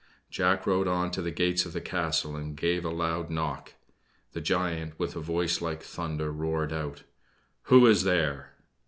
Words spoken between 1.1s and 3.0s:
to the gates of the castle, and gave a